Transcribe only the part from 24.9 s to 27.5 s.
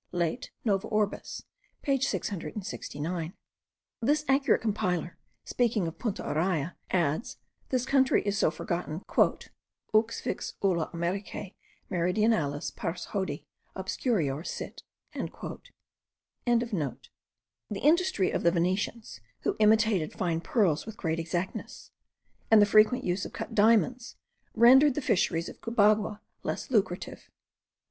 the fisheries of Cubagua less lucrative.